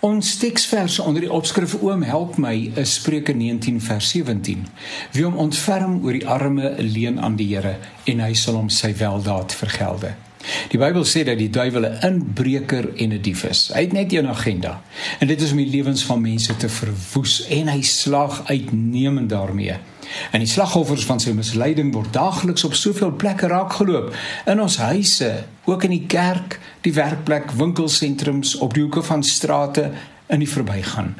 [0.00, 4.60] Ons teksvers onder die opskrif Oom help my is Spreuke 19 vers 17.
[5.10, 7.72] Wie hom ontferm oor die arme leen aan die Here
[8.06, 10.12] en hy sal hom sy weldaad vergelde.
[10.70, 13.72] Die Bybel sê dat die duiwel 'n inbreker en 'n dief is.
[13.74, 14.82] Hy het net een agenda
[15.18, 19.82] en dit is om die lewens van mense te verwoes en hy slag uitnemend daarmee.
[20.30, 24.12] En die slagoffers van sy misleiding word daagliks op soveel plekke raakgeloop
[24.46, 29.90] in ons huise, ook in die kerk, die werkplek, winkelsentrums, op die hoeke van strate
[30.28, 31.14] in die verbygaan.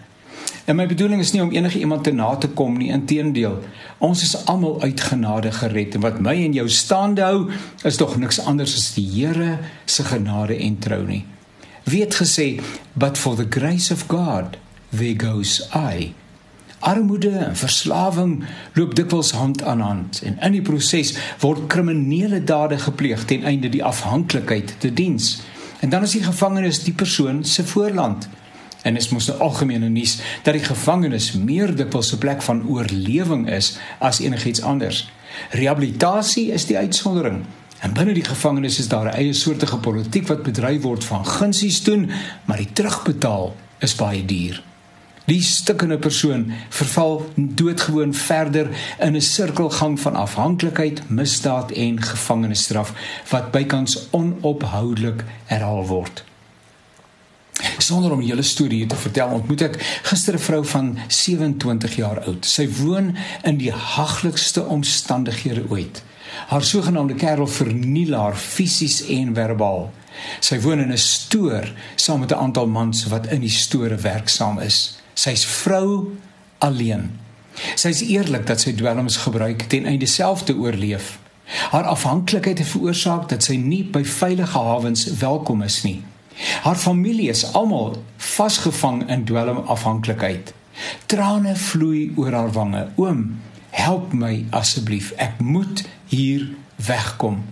[0.68, 3.54] En my bedoeling is nie om enige iemand te na te kom nie, inteendeel.
[4.04, 7.46] Ons is almal uit genade gered en wat my en jou staande hou,
[7.88, 9.58] is tog niks anders as die Here
[9.88, 11.24] se genade en trou nie.
[11.88, 12.60] Wie het gesê,
[12.92, 14.58] "But for the grace of God,
[14.92, 16.12] there goes I."
[16.78, 22.78] Armoede en verslawing loop dikwels hand aan hand en in die proses word kriminele dade
[22.78, 25.40] gepleeg ten einde die afhanklikheid te diens.
[25.80, 28.28] En dan is die gevangenis die persoon se voorland.
[28.82, 33.48] En dit mos nou algemene nuus dat die gevangenis meer dikwels 'n plek van oorlewing
[33.50, 35.10] is as enigiets anders.
[35.50, 37.44] Rehabilitasie is die uitsondering.
[37.78, 41.82] En binne die gevangenis is daar 'n eie soortige politiek wat bedryf word van gunsies
[41.82, 42.10] doen,
[42.44, 44.62] maar die terugbetaal is baie duur.
[45.28, 52.92] Die stikkende persoon verval doodgewoon verder in 'n sirkelgang van afhanklikheid, misdaad en gevangenisstraf
[53.28, 56.24] wat bykans onophoudelik herhaal word.
[57.78, 62.46] Sonder om julle storie te vertel, ontmoet ek gister 'n vrou van 27 jaar oud.
[62.46, 66.02] Sy woon in die haglikste omstandighede ooit.
[66.46, 69.92] Haar sogenaamde kerel verniel haar fisies en verbaal.
[70.40, 74.58] Sy woon in 'n stoor saam met 'n aantal mans wat in die store werksaam
[74.58, 74.98] is.
[75.18, 76.14] Sy's vrou
[76.62, 77.08] alleen.
[77.74, 81.16] Sy's eerlik dat sy dwelms gebruik ten einde self te oorleef.
[81.72, 86.02] Haar afhanklikheid het veroorsaak dat sy nie by veilige hawens welkom is nie.
[86.62, 90.52] Haar familie is almal vasgevang in dwelmafhanklikheid.
[91.10, 92.84] Trane vloei oor haar wange.
[92.96, 93.40] Oom,
[93.74, 95.10] help my asseblief.
[95.18, 96.46] Ek moet hier
[96.86, 97.42] wegkom.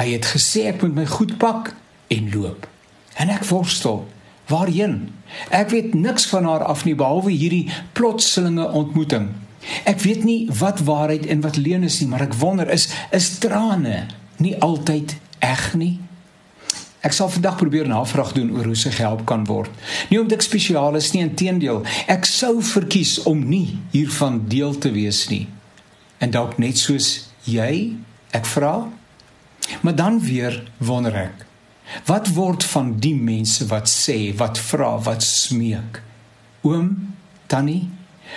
[0.00, 1.74] Hy het gesê ek moet my goed pak
[2.10, 2.66] en loop.
[3.14, 4.02] En ek worstel.
[4.50, 5.14] Waarheen?
[5.48, 9.28] Ek weet niks van haar af nie behalwe hierdie plotselinge ontmoeting.
[9.88, 13.38] Ek weet nie wat waarheid en wat leuen is nie, maar ek wonder is is
[13.40, 14.06] trane
[14.36, 15.94] nie altyd eg nie?
[17.04, 19.72] Ek sal vandag probeer navraag doen oor hoe sy gehelp kan word.
[20.08, 24.92] Nie omdat ek spesiaal is nie, inteendeel, ek sou verkies om nie hiervan deel te
[24.92, 25.44] wees nie.
[26.24, 27.92] En dalk net soos jy,
[28.32, 28.88] ek vra.
[29.84, 31.44] Maar dan weer wonder ek,
[32.06, 36.00] Wat word van die mense wat sê, wat vra, wat smeek?
[36.64, 37.14] Oom,
[37.46, 37.90] tannie,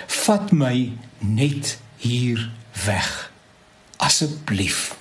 [0.06, 2.50] vat my net hier
[2.84, 3.30] weg.
[3.96, 4.97] Asseblief.